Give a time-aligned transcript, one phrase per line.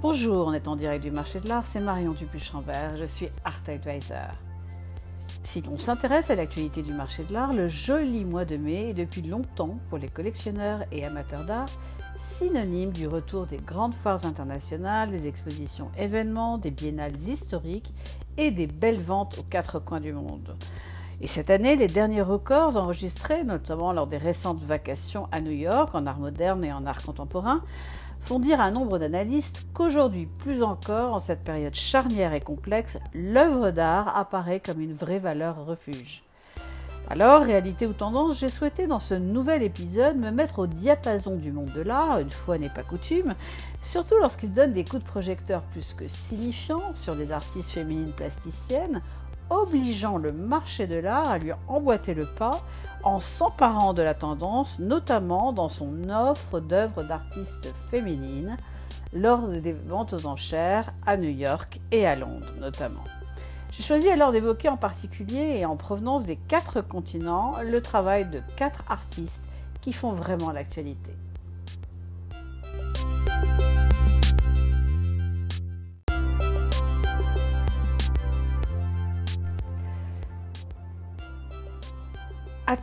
[0.00, 3.62] Bonjour, on est en direct du marché de l'art, c'est Marion Dupuis-Chambert, je suis Art
[3.66, 4.30] Advisor.
[5.42, 8.94] Si l'on s'intéresse à l'actualité du marché de l'art, le joli mois de mai est
[8.94, 11.68] depuis longtemps, pour les collectionneurs et amateurs d'art,
[12.20, 17.92] synonyme du retour des grandes foires internationales, des expositions événements, des biennales historiques
[18.36, 20.56] et des belles ventes aux quatre coins du monde.
[21.20, 25.92] Et cette année, les derniers records enregistrés, notamment lors des récentes vacations à New York
[25.96, 27.64] en art moderne et en art contemporain,
[28.20, 32.98] font dire à un nombre d'analystes qu'aujourd'hui, plus encore, en cette période charnière et complexe,
[33.14, 36.22] l'œuvre d'art apparaît comme une vraie valeur refuge.
[37.10, 41.52] Alors, réalité ou tendance, j'ai souhaité dans ce nouvel épisode me mettre au diapason du
[41.52, 43.34] monde de l'art, une fois n'est pas coutume,
[43.80, 49.00] surtout lorsqu'il donne des coups de projecteur plus que signifiants sur des artistes féminines plasticiennes,
[49.50, 52.62] obligeant le marché de l'art à lui emboîter le pas
[53.02, 58.56] en s'emparant de la tendance, notamment dans son offre d'œuvres d'artistes féminines
[59.12, 63.04] lors des ventes aux enchères à New York et à Londres notamment.
[63.70, 68.42] J'ai choisi alors d'évoquer en particulier et en provenance des quatre continents le travail de
[68.56, 69.48] quatre artistes
[69.80, 71.12] qui font vraiment l'actualité.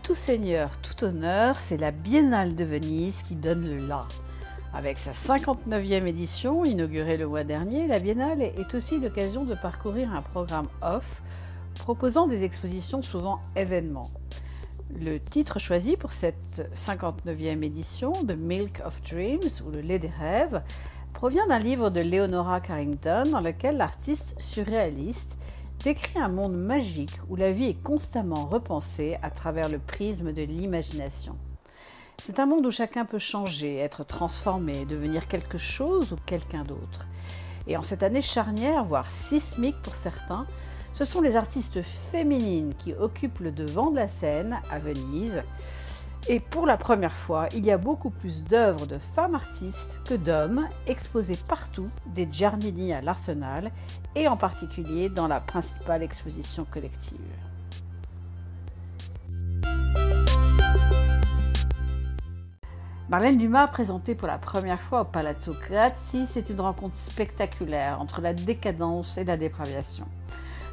[0.05, 4.03] Tout seigneur, tout honneur, c'est la Biennale de Venise qui donne le là.
[4.71, 10.13] Avec sa 59e édition, inaugurée le mois dernier, la Biennale est aussi l'occasion de parcourir
[10.13, 11.23] un programme off
[11.79, 14.11] proposant des expositions souvent événements.
[14.95, 20.11] Le titre choisi pour cette 59e édition, The Milk of Dreams ou Le lait des
[20.19, 20.61] rêves,
[21.13, 25.39] provient d'un livre de Leonora Carrington dans lequel l'artiste surréaliste
[25.85, 30.41] décrit un monde magique où la vie est constamment repensée à travers le prisme de
[30.41, 31.37] l'imagination.
[32.23, 37.07] C'est un monde où chacun peut changer, être transformé, devenir quelque chose ou quelqu'un d'autre.
[37.67, 40.47] Et en cette année charnière, voire sismique pour certains,
[40.91, 45.43] ce sont les artistes féminines qui occupent le devant de la scène à Venise,
[46.27, 50.15] et pour la première fois, il y a beaucoup plus d'œuvres de femmes artistes que
[50.15, 53.71] d'hommes exposées partout, des Giardini à l'Arsenal
[54.15, 57.19] et en particulier dans la principale exposition collective.
[63.07, 68.19] Marlène Dumas, présentée pour la première fois au Palazzo Grassi, c'est une rencontre spectaculaire entre
[68.19, 70.07] la décadence et la dépravation.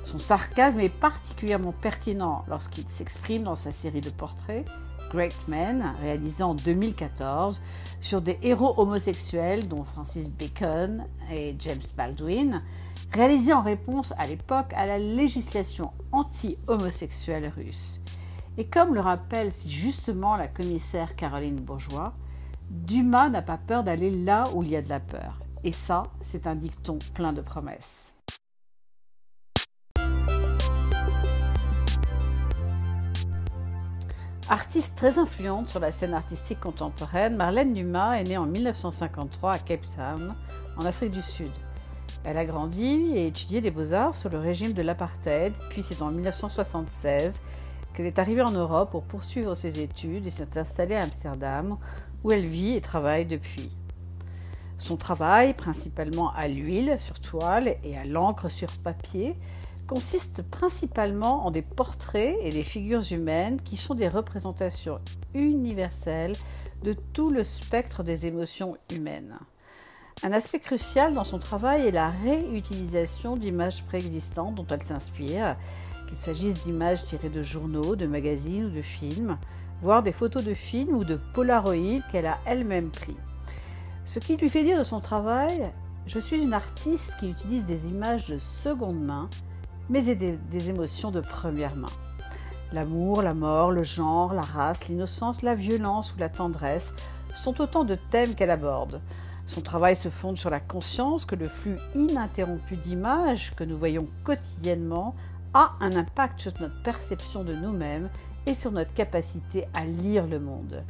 [0.05, 4.67] Son sarcasme est particulièrement pertinent lorsqu'il s'exprime dans sa série de portraits
[5.13, 7.61] Great Men, réalisé en 2014,
[8.01, 12.63] sur des héros homosexuels dont Francis Bacon et James Baldwin,
[13.13, 18.01] réalisé en réponse à l'époque à la législation anti-homosexuelle russe.
[18.59, 22.15] Et comme le rappelle si justement la commissaire Caroline Bourgeois,
[22.71, 25.39] Dumas n'a pas peur d'aller là où il y a de la peur.
[25.65, 28.17] Et ça, c'est un dicton plein de promesses.
[34.49, 39.59] Artiste très influente sur la scène artistique contemporaine, Marlène Dumas est née en 1953 à
[39.59, 40.35] Cape Town,
[40.77, 41.51] en Afrique du Sud.
[42.25, 46.11] Elle a grandi et étudié les beaux-arts sous le régime de l'apartheid, puis c'est en
[46.11, 47.41] 1976
[47.95, 51.77] qu'elle est arrivée en Europe pour poursuivre ses études et s'est installée à Amsterdam,
[52.23, 53.71] où elle vit et travaille depuis.
[54.79, 59.37] Son travail, principalement à l'huile sur toile et à l'encre sur papier,
[59.87, 65.01] consiste principalement en des portraits et des figures humaines qui sont des représentations
[65.35, 66.37] universelles
[66.83, 69.39] de tout le spectre des émotions humaines.
[70.23, 75.57] Un aspect crucial dans son travail est la réutilisation d'images préexistantes dont elle s'inspire,
[76.09, 79.37] qu'il s'agisse d'images tirées de journaux, de magazines ou de films,
[79.81, 83.17] voire des photos de films ou de polaroïdes qu'elle a elle-même pris.
[84.05, 85.73] Ce qui lui fait dire de son travail
[86.07, 89.29] Je suis une artiste qui utilise des images de seconde main
[89.89, 91.89] mais et des, émotions de première main.
[92.73, 96.95] L'amour, la mort, le genre, la race, l'innocence, la violence ou la tendresse
[97.35, 99.01] sont autant de thèmes qu'elle aborde.
[99.47, 104.07] Son travail se fonde sur la conscience que le flux ininterrompu d'images que nous voyons
[104.25, 105.15] quotidiennement
[105.55, 108.09] a un impact sur notre perception de nous-mêmes
[108.47, 110.83] et sur notre capacité à lire le monde.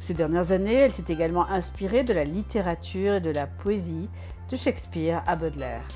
[0.00, 4.08] Ces dernières années, elle s'est également inspirée de la littérature et de la poésie,
[4.50, 5.86] de Shakespeare à Baudelaire.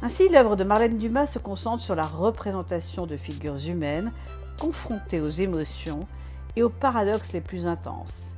[0.00, 4.12] Ainsi, l'œuvre de Marlène Dumas se concentre sur la représentation de figures humaines
[4.60, 6.06] confrontées aux émotions
[6.54, 8.37] et aux paradoxes les plus intenses.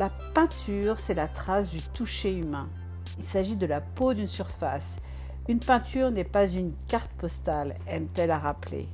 [0.00, 2.70] La peinture, c'est la trace du toucher humain.
[3.18, 4.98] Il s'agit de la peau d'une surface.
[5.46, 8.88] Une peinture n'est pas une carte postale, aime-t-elle à rappeler.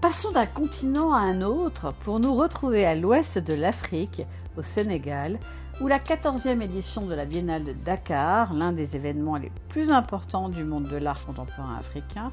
[0.00, 4.22] Passons d'un continent à un autre pour nous retrouver à l'ouest de l'Afrique
[4.56, 5.40] au Sénégal,
[5.80, 10.48] où la 14e édition de la Biennale de Dakar, l'un des événements les plus importants
[10.48, 12.30] du monde de l'art contemporain africain,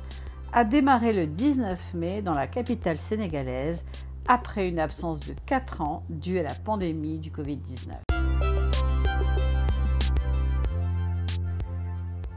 [0.54, 3.86] a démarré le 19 mai dans la capitale sénégalaise
[4.28, 7.92] après une absence de 4 ans due à la pandémie du Covid-19.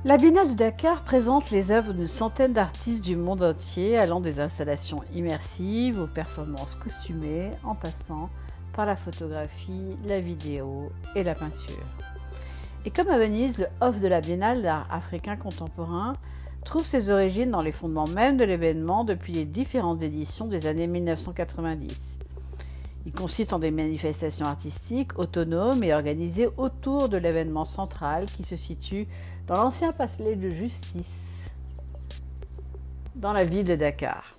[0.05, 4.39] La Biennale de Dakar présente les œuvres d'une centaine d'artistes du monde entier, allant des
[4.39, 8.29] installations immersives aux performances costumées, en passant
[8.75, 11.83] par la photographie, la vidéo et la peinture.
[12.85, 16.15] Et comme à Venise, le off de la Biennale d'art africain contemporain
[16.65, 20.87] trouve ses origines dans les fondements même de l'événement depuis les différentes éditions des années
[20.87, 22.19] 1990.
[23.07, 28.57] Il consiste en des manifestations artistiques autonomes et organisées autour de l'événement central qui se
[28.57, 29.07] situe
[29.47, 31.51] dans l'ancien palais de justice
[33.15, 34.35] dans la ville de Dakar.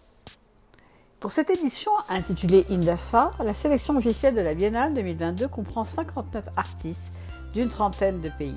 [1.20, 7.14] Pour cette édition intitulée Indafa, la sélection officielle de la Biennale 2022 comprend 59 artistes
[7.54, 8.54] d'une trentaine de pays.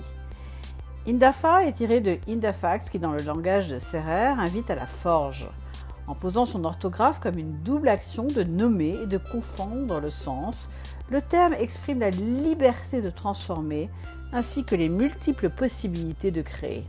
[1.08, 5.48] Indafa est tiré de Indafax qui, dans le langage de Serrer, invite à la forge,
[6.06, 10.68] en posant son orthographe comme une double action de nommer et de confondre le sens.
[11.08, 13.88] Le terme exprime la liberté de transformer
[14.34, 16.84] ainsi que les multiples possibilités de créer.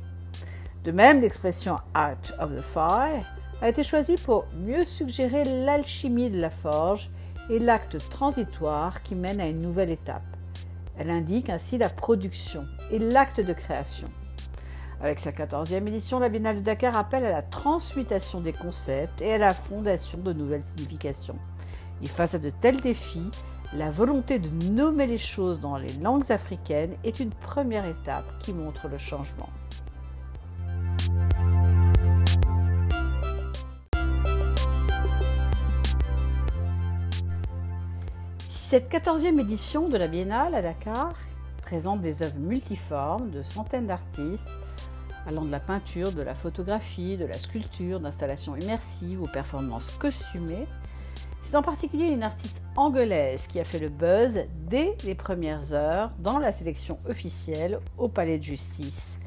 [0.83, 3.23] De même, l'expression Out of the Fire
[3.61, 7.09] a été choisie pour mieux suggérer l'alchimie de la forge
[7.49, 10.38] et l'acte transitoire qui mène à une nouvelle étape.
[10.99, 14.09] Elle indique ainsi la production et l'acte de création.
[15.01, 19.33] Avec sa 14e édition, la Biennale de Dakar appelle à la transmutation des concepts et
[19.33, 21.37] à la fondation de nouvelles significations.
[22.03, 23.31] Et face à de tels défis,
[23.73, 28.53] la volonté de nommer les choses dans les langues africaines est une première étape qui
[28.53, 29.49] montre le changement.
[38.69, 41.15] Cette 14e édition de la Biennale à Dakar
[41.63, 44.51] présente des œuvres multiformes de centaines d'artistes,
[45.25, 50.67] allant de la peinture, de la photographie, de la sculpture, d'installations immersives aux performances costumées,
[51.41, 56.11] c'est en particulier une artiste anglaise qui a fait le buzz dès les premières heures
[56.19, 59.17] dans la sélection officielle au Palais de Justice.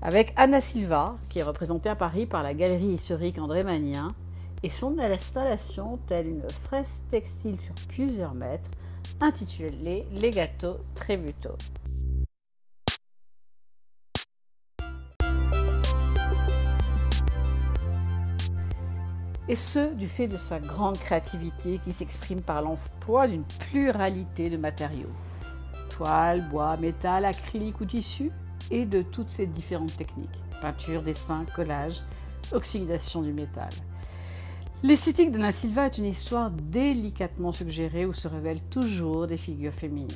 [0.00, 4.14] Avec Anna Silva, qui est représentée à Paris par la galerie historique André Magnien,
[4.62, 8.70] et son installation, telle une fresque textile sur plusieurs mètres,
[9.20, 11.56] intitulée Legato Trebuto.
[19.48, 24.56] et ce du fait de sa grande créativité qui s'exprime par l'emploi d'une pluralité de
[24.56, 25.10] matériaux
[25.90, 28.30] toile, bois, métal, acrylique ou tissu
[28.70, 32.02] et de toutes ces différentes techniques peinture, dessin, collage,
[32.52, 33.70] oxydation du métal.
[34.82, 40.08] L'esthétique d'Anna Silva est une histoire délicatement suggérée où se révèlent toujours des figures féminines.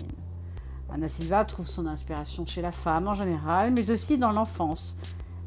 [0.91, 4.97] Anna Silva trouve son inspiration chez la femme en général, mais aussi dans l'enfance,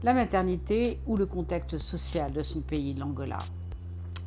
[0.03, 3.39] la maternité ou le contexte social de son pays, l'Angola.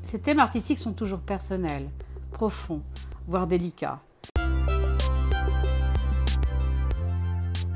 [0.07, 1.89] Ces thèmes artistiques sont toujours personnels,
[2.33, 2.83] profonds,
[3.29, 4.01] voire délicats.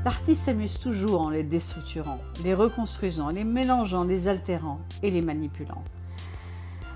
[0.03, 5.81] L'artiste s'amuse toujours en les déstructurant, les reconstruisant, les mélangeant, les altérant et les manipulant.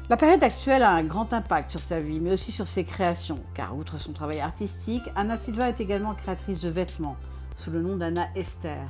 [0.10, 3.38] La période actuelle a un grand impact sur sa vie, mais aussi sur ses créations,
[3.54, 7.16] car outre son travail artistique, Anna Silva est également créatrice de vêtements,
[7.58, 8.88] sous le nom d'Anna Esther,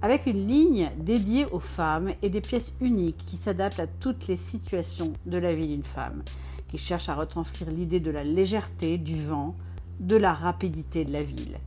[0.00, 4.36] avec une ligne dédiée aux femmes et des pièces uniques qui s'adaptent à toutes les
[4.36, 6.22] situations de la vie d'une femme,
[6.68, 9.56] qui cherche à retranscrire l'idée de la légèreté, du vent,
[9.98, 11.58] de la rapidité de la ville.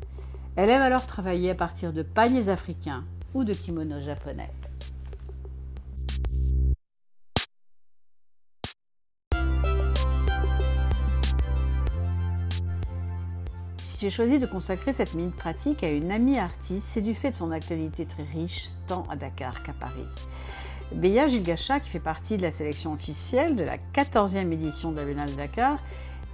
[0.56, 3.03] Elle aime alors travailler à partir de paniers africains
[3.34, 4.50] ou de kimonos japonais.
[13.88, 17.29] Si j'ai choisi de consacrer cette minute pratique à une amie artiste, c'est du fait
[17.32, 20.06] de son actualité très riche, tant à Dakar qu'à Paris.
[20.91, 25.06] Beya Gilgacha, qui fait partie de la sélection officielle de la 14e édition de la
[25.06, 25.79] Biennale de Dakar,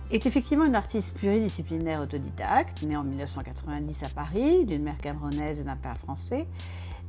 [0.10, 5.64] est effectivement une artiste pluridisciplinaire autodidacte, née en 1990 à Paris, d'une mère camerounaise et
[5.64, 6.48] d'un père français,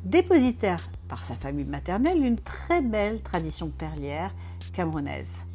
[0.04, 4.30] dépositaire par sa famille maternelle d'une très belle tradition perlière
[4.74, 5.46] camerounaise.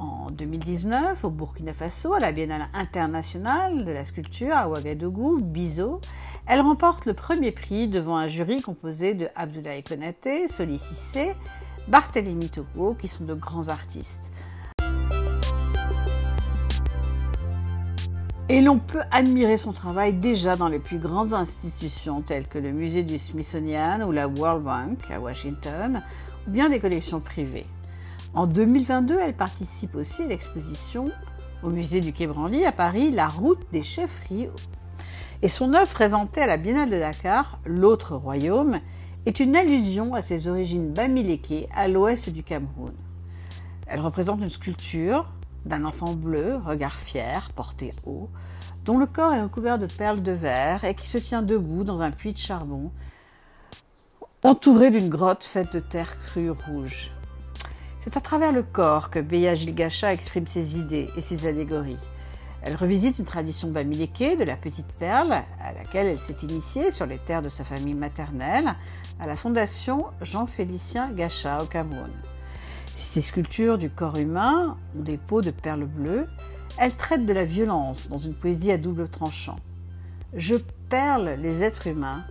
[0.00, 6.00] En 2019, au Burkina Faso, à la Biennale internationale de la sculpture à Ouagadougou, Bizo,
[6.46, 11.34] elle remporte le premier prix devant un jury composé de Abdoulaye Konaté, Soli Cissé,
[11.88, 14.32] Barthélémy Togo, qui sont de grands artistes.
[18.48, 22.72] Et l'on peut admirer son travail déjà dans les plus grandes institutions telles que le
[22.72, 26.02] musée du Smithsonian ou la World Bank à Washington,
[26.48, 27.66] ou bien des collections privées.
[28.32, 31.10] En 2022, elle participe aussi à l'exposition
[31.64, 34.48] Au musée du Quai Branly à Paris, La route des chefferies
[35.42, 38.78] et son œuvre présentée à la Biennale de Dakar, L'autre royaume,
[39.26, 42.92] est une allusion à ses origines bamilékées à l'ouest du Cameroun.
[43.86, 45.26] Elle représente une sculpture
[45.64, 48.28] d'un enfant bleu, regard fier, porté haut,
[48.84, 52.00] dont le corps est recouvert de perles de verre et qui se tient debout dans
[52.00, 52.92] un puits de charbon,
[54.44, 57.12] entouré d'une grotte faite de terre crue rouge.
[58.00, 61.98] C'est à travers le corps que Beya Gilgacha exprime ses idées et ses allégories.
[62.62, 67.04] Elle revisite une tradition bamiléké de la petite perle, à laquelle elle s'est initiée sur
[67.04, 68.74] les terres de sa famille maternelle,
[69.20, 72.10] à la fondation Jean-Félicien Gacha au Cameroun.
[72.94, 76.26] Ces sculptures du corps humain ont des peaux de perles bleues,
[76.78, 79.56] elles traitent de la violence dans une poésie à double tranchant.
[80.32, 80.56] Je
[80.88, 82.24] perle les êtres humains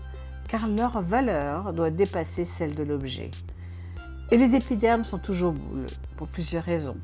[0.48, 3.30] car leur valeur doit dépasser celle de l'objet.
[4.32, 6.98] Et les épidermes sont toujours bleus, pour plusieurs raisons.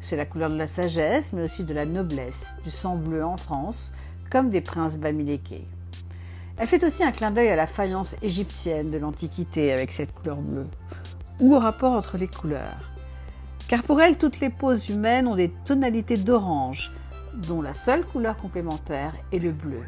[0.00, 3.38] C'est la couleur de la sagesse, mais aussi de la noblesse, du sang bleu en
[3.38, 3.90] France,
[4.30, 5.66] comme des princes bamilékés.
[6.58, 10.36] Elle fait aussi un clin d'œil à la faïence égyptienne de l'Antiquité avec cette couleur
[10.36, 10.68] bleue,
[11.40, 12.92] ou au rapport entre les couleurs.
[13.66, 16.92] Car pour elle, toutes les poses humaines ont des tonalités d'orange,
[17.34, 19.82] dont la seule couleur complémentaire est le bleu.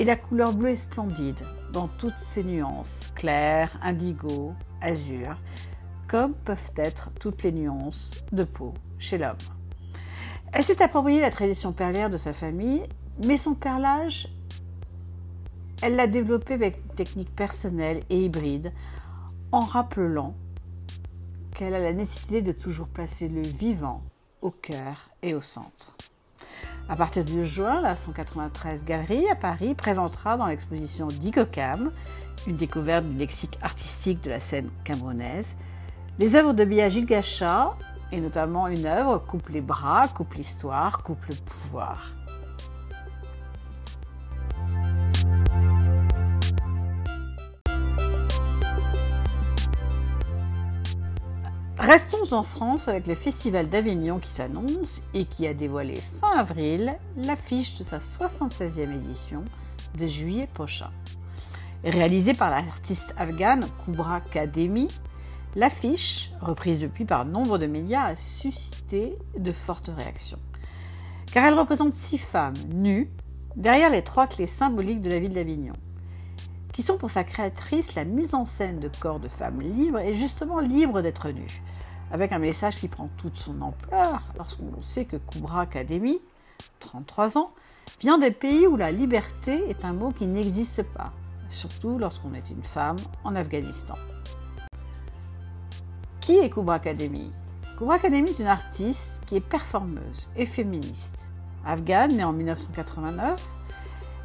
[0.00, 1.40] Et la couleur bleue est splendide,
[1.72, 5.36] dans toutes ses nuances, clair, indigo, azur,
[6.08, 9.36] comme peuvent être toutes les nuances de peau chez l'homme.
[10.52, 12.82] Elle s'est appropriée la tradition perlière de sa famille,
[13.24, 14.28] mais son perlage,
[15.82, 18.72] elle l'a développé avec une technique personnelle et hybride,
[19.52, 20.34] en rappelant
[21.54, 24.02] qu'elle a la nécessité de toujours placer le vivant
[24.40, 25.96] au cœur et au centre.
[26.88, 31.90] À partir du juin, la 193 Galerie à Paris présentera dans l'exposition d'Igocam,
[32.46, 35.54] une découverte du lexique artistique de la scène camerounaise,
[36.18, 37.76] les œuvres de Bia Gilgacha,
[38.10, 42.12] et notamment une œuvre Coupe les bras, coupe l'histoire, coupe le pouvoir.
[51.78, 56.98] Restons en France avec le Festival d'Avignon qui s'annonce et qui a dévoilé fin avril
[57.16, 59.44] l'affiche de sa 76e édition
[59.96, 60.90] de juillet prochain.
[61.84, 64.88] Réalisée par l'artiste afghane Kubra Kademi,
[65.56, 70.38] l'affiche, reprise depuis par nombre de médias, a suscité de fortes réactions.
[71.32, 73.10] Car elle représente six femmes nues
[73.56, 75.74] derrière les trois clés symboliques de la ville d'Avignon
[76.78, 80.14] qui sont pour sa créatrice la mise en scène de corps de femmes libres et
[80.14, 81.60] justement libres d'être nues,
[82.12, 86.20] avec un message qui prend toute son ampleur lorsqu'on sait que Kubra Academy,
[86.78, 87.50] 33 ans,
[88.00, 91.12] vient des pays où la liberté est un mot qui n'existe pas,
[91.48, 93.96] surtout lorsqu'on est une femme en Afghanistan.
[96.28, 97.32] Qui est Kubra Academy?
[97.78, 101.30] Kubra Academy est une artiste qui est performeuse et féministe.
[101.64, 103.42] Afghane, née en 1989,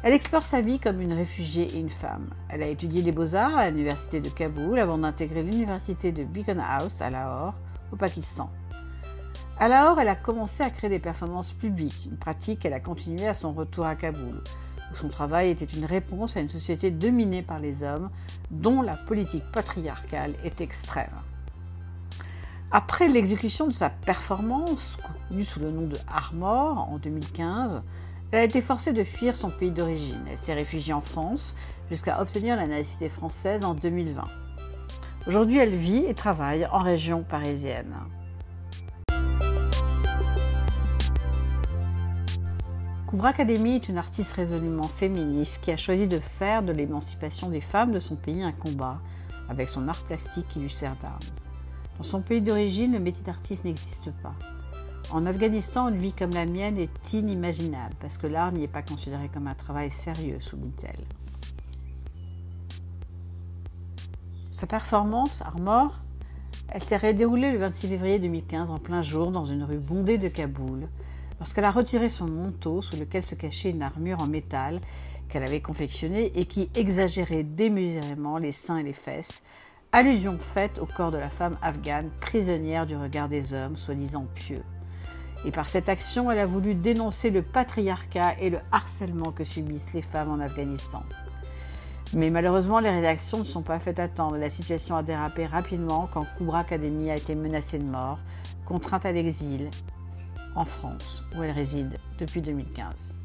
[0.02, 2.28] elle explore sa vie comme une réfugiée et une femme.
[2.50, 7.00] Elle a étudié les beaux-arts à l'université de Kaboul avant d'intégrer l'université de Beacon House
[7.00, 7.54] à Lahore,
[7.90, 8.50] au Pakistan.
[9.58, 13.28] À Lahore, elle a commencé à créer des performances publiques, une pratique qu'elle a continuée
[13.28, 14.42] à son retour à Kaboul,
[14.92, 18.10] où son travail était une réponse à une société dominée par les hommes,
[18.50, 21.08] dont la politique patriarcale est extrême.
[22.70, 27.82] Après l'exécution de sa performance, connue sous le nom de Armor en 2015,
[28.32, 30.24] elle a été forcée de fuir son pays d'origine.
[30.28, 31.56] Elle s'est réfugiée en France
[31.88, 34.24] jusqu'à obtenir la nationalité française en 2020.
[35.26, 37.94] Aujourd'hui, elle vit et travaille en région parisienne.
[43.06, 47.60] Koubra Academy est une artiste résolument féministe qui a choisi de faire de l'émancipation des
[47.60, 49.00] femmes de son pays un combat
[49.48, 51.20] avec son art plastique qui lui sert d'arme.
[51.96, 54.34] Dans son pays d'origine, le métier d'artiste n'existe pas.
[55.10, 58.82] En Afghanistan, une vie comme la mienne est inimaginable parce que l'art n'y est pas
[58.82, 61.04] considéré comme un travail sérieux, souligne-t-elle.
[64.50, 66.00] Sa performance, Armor,
[66.68, 70.28] elle s'est déroulée le 26 février 2015 en plein jour dans une rue bondée de
[70.28, 70.88] Kaboul,
[71.38, 74.80] lorsqu'elle a retiré son manteau sous lequel se cachait une armure en métal
[75.28, 79.42] qu'elle avait confectionnée et qui exagérait démesurément les seins et les fesses,
[79.94, 84.64] allusion faite au corps de la femme afghane prisonnière du regard des hommes, soi-disant pieux.
[85.46, 89.92] Et par cette action, elle a voulu dénoncer le patriarcat et le harcèlement que subissent
[89.92, 91.04] les femmes en Afghanistan.
[92.12, 94.36] Mais malheureusement, les réactions ne sont pas faites attendre.
[94.36, 98.18] La situation a dérapé rapidement quand Kubra Academy a été menacée de mort,
[98.64, 99.70] contrainte à l'exil
[100.56, 103.16] en France, où elle réside depuis 2015.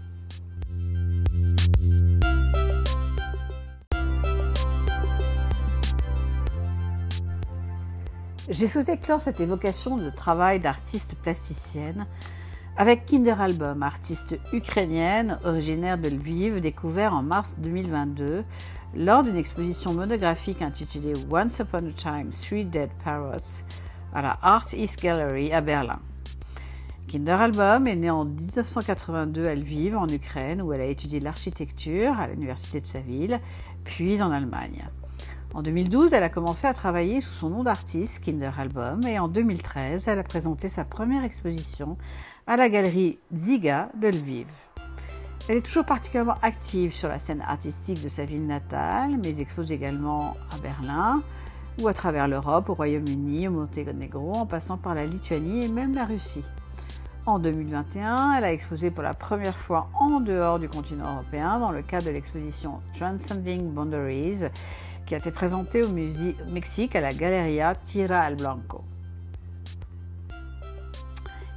[8.50, 12.08] J'ai souhaité clore cette évocation de travail d'artiste plasticienne
[12.77, 18.44] avec Kinder Album, artiste ukrainienne originaire de Lviv, découvert en mars 2022
[18.96, 23.65] lors d'une exposition monographique intitulée Once Upon a Time, Three Dead Parrots
[24.15, 26.00] à la Art East Gallery à Berlin.
[27.08, 32.20] Kinder Album est née en 1982 à Lviv, en Ukraine, où elle a étudié l'architecture
[32.20, 33.39] à l'université de sa ville,
[33.84, 34.89] puis en Allemagne.
[35.56, 39.27] En 2012, elle a commencé à travailler sous son nom d'artiste, Kinder Album, et en
[39.27, 41.98] 2013, elle a présenté sa première exposition
[42.46, 44.48] à la galerie Ziga de Lviv.
[45.48, 49.72] Elle est toujours particulièrement active sur la scène artistique de sa ville natale, mais expose
[49.72, 51.24] également à Berlin
[51.82, 55.96] ou à travers l'Europe, au Royaume-Uni, au Monténégro, en passant par la Lituanie et même
[55.96, 56.46] la Russie.
[57.25, 61.72] En 2021, elle a exposé pour la première fois en dehors du continent européen dans
[61.72, 64.46] le cadre de l'exposition Transcending Boundaries
[65.10, 65.89] qui a été présentée au,
[66.51, 68.84] Mexique à la Galeria Tierra al Blanco.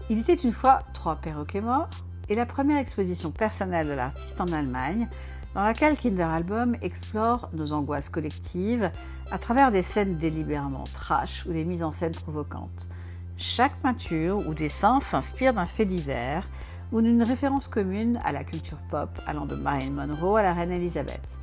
[0.08, 1.90] Il était une fois trois perroquets morts
[2.30, 5.06] et la première exposition personnelle de l'artiste en Allemagne
[5.54, 8.90] dans laquelle Kinder Album explore nos angoisses collectives
[9.30, 12.88] à travers des scènes délibérément trash ou des mises en scène provocantes.
[13.36, 16.48] Chaque peinture ou dessin s'inspire d'un fait divers
[16.90, 20.72] ou d'une référence commune à la culture pop allant de Marilyn Monroe à la reine
[20.72, 21.41] Elisabeth.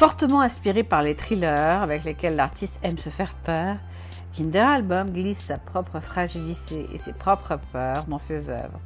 [0.00, 3.76] Fortement inspiré par les thrillers avec lesquels l'artiste aime se faire peur,
[4.32, 8.80] Kinder Album glisse sa propre fragilité et ses propres peurs dans ses œuvres.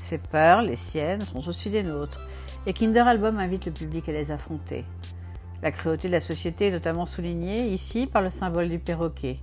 [0.00, 2.24] Ses peurs, les siennes, sont aussi des nôtres,
[2.66, 4.84] et Kinder Album invite le public à les affronter.
[5.60, 9.38] La cruauté de la société est notamment soulignée ici par le symbole du perroquet,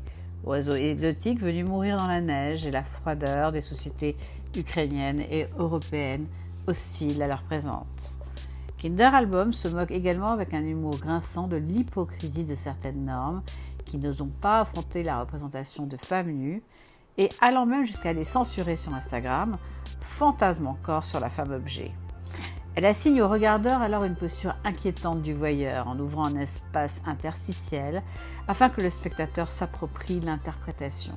[0.46, 4.16] oiseau exotique venu mourir dans la neige et la froideur des sociétés
[4.56, 6.28] ukrainiennes et européennes
[6.68, 8.18] hostiles à leur présence.
[8.78, 13.42] Kinder Album se moque également avec un humour grinçant de l'hypocrisie de certaines normes
[13.86, 16.62] qui n'osent pas affronter la représentation de femmes nues
[17.18, 19.58] et allant même jusqu'à les censurer sur Instagram,
[20.02, 21.92] fantasme encore sur la femme objet.
[22.76, 28.04] Elle assigne au regardeur alors une posture inquiétante du voyeur en ouvrant un espace interstitiel
[28.48, 31.14] afin que le spectateur s'approprie l'interprétation.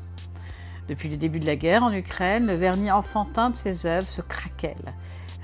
[0.89, 4.23] Depuis le début de la guerre en Ukraine, le vernis enfantin de ses œuvres se
[4.23, 4.95] craquelle,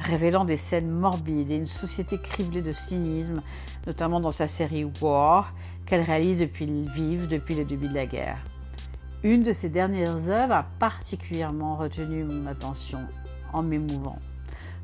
[0.01, 3.43] révélant des scènes morbides et une société criblée de cynisme,
[3.87, 5.53] notamment dans sa série War,
[5.87, 8.39] qu'elle réalise depuis le début de la guerre.
[9.23, 13.01] Une de ses dernières œuvres a particulièrement retenu mon attention
[13.53, 14.19] en m'émouvant.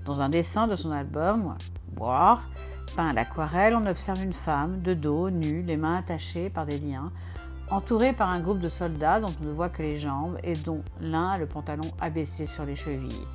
[0.04, 1.54] Dans un dessin de son album,
[1.96, 2.42] War,
[2.96, 6.78] peint à l'aquarelle, on observe une femme de dos, nue, les mains attachées par des
[6.78, 7.12] liens,
[7.70, 10.82] entourée par un groupe de soldats dont on ne voit que les jambes et dont
[11.00, 13.26] l'un a le pantalon abaissé sur les chevilles.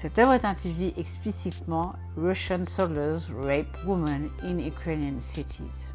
[0.00, 5.90] Cette œuvre est intitulée explicitement Russian Soldiers Rape Women in Ukrainian Cities.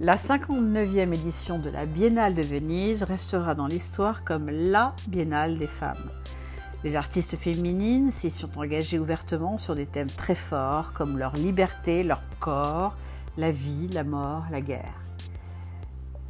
[0.00, 5.66] La 59e édition de la Biennale de Venise restera dans l'histoire comme la Biennale des
[5.66, 6.10] femmes.
[6.82, 12.02] Les artistes féminines s'y sont engagées ouvertement sur des thèmes très forts comme leur liberté,
[12.02, 12.96] leur corps,
[13.36, 15.02] la vie, la mort, la guerre.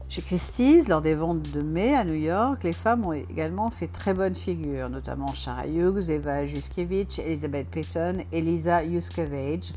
[0.09, 3.87] Chez Christie's, lors des ventes de mai à New York, les femmes ont également fait
[3.87, 9.73] très bonne figure, notamment Shara Hughes, Eva Juskiewicz, Elizabeth Payton et Lisa Yuskevage,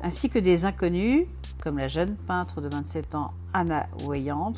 [0.00, 1.26] ainsi que des inconnus,
[1.60, 4.52] comme la jeune peintre de 27 ans Anna Weyand,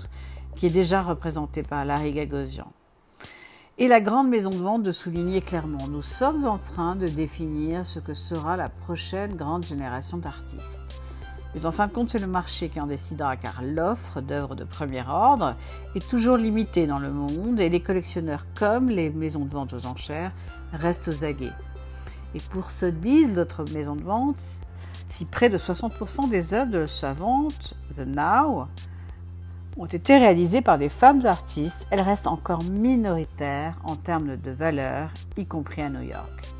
[0.55, 2.71] qui est déjà représentée par Larry Gagosian.
[3.79, 7.87] Et la grande maison de vente de souligner clairement, nous sommes en train de définir
[7.87, 11.02] ce que sera la prochaine grande génération d'artistes.
[11.55, 14.65] Mais en fin de compte, c'est le marché qui en décidera car l'offre d'œuvres de
[14.65, 15.55] premier ordre
[15.95, 19.87] est toujours limitée dans le monde et les collectionneurs comme les maisons de vente aux
[19.87, 20.33] enchères
[20.73, 21.53] restent aux aguets.
[22.35, 24.41] Et pour Sotheby's, notre maison de vente,
[25.11, 28.67] si près de 60% des œuvres de sa vente, The Now,
[29.77, 35.11] ont été réalisées par des femmes artistes, elles restent encore minoritaires en termes de valeur,
[35.37, 36.55] y compris à New York.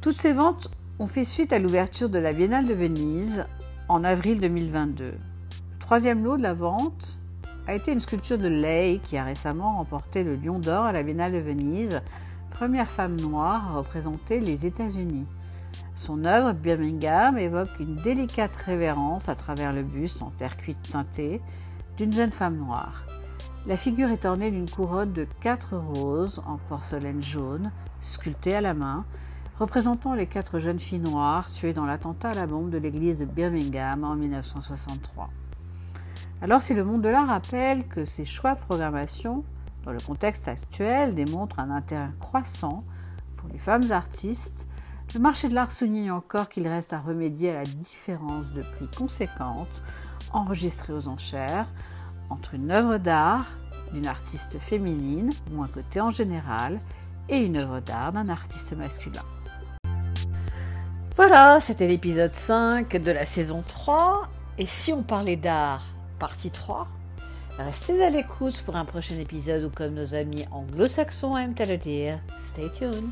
[0.00, 3.46] Toutes ces ventes on fait suite à l'ouverture de la Biennale de Venise
[3.88, 5.04] en avril 2022.
[5.06, 7.18] Le troisième lot de la vente
[7.66, 11.02] a été une sculpture de Ley qui a récemment remporté le Lion d'Or à la
[11.02, 12.00] Biennale de Venise,
[12.50, 15.26] première femme noire à représenter les États-Unis.
[15.96, 21.40] Son œuvre, Birmingham, évoque une délicate révérence à travers le buste en terre cuite teintée
[21.96, 23.02] d'une jeune femme noire.
[23.66, 28.74] La figure est ornée d'une couronne de quatre roses en porcelaine jaune, sculptée à la
[28.74, 29.04] main,
[29.58, 33.24] représentant les quatre jeunes filles noires tuées dans l'attentat à la bombe de l'église de
[33.24, 35.30] Birmingham en 1963.
[36.42, 39.44] Alors si le monde de l'art rappelle que ces choix de programmation,
[39.84, 42.84] dans le contexte actuel, démontrent un intérêt croissant
[43.36, 44.68] pour les femmes artistes,
[45.14, 48.88] Le marché de l'art souligne encore qu'il reste à remédier à la différence de prix
[48.98, 49.84] conséquente
[50.32, 51.68] enregistrée aux enchères
[52.30, 53.46] entre une œuvre d'art
[53.92, 56.80] d'une artiste féminine, moins cotée en général,
[57.28, 59.22] et une œuvre d'art d'un artiste masculin.
[61.16, 64.28] Voilà, c'était l'épisode 5 de la saison 3.
[64.58, 65.84] Et si on parlait d'art,
[66.18, 66.88] partie 3
[67.56, 71.76] Restez à l'écoute pour un prochain épisode ou comme nos amis anglo-saxons aiment à le
[71.76, 73.10] dire, stay tuned